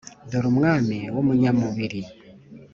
dore 0.29 0.47
umwami 0.53 0.97
w’umunyamubiri. 1.13 2.01